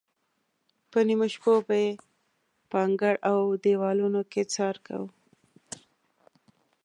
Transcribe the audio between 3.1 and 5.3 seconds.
او دیوالونو کې څار کاوه.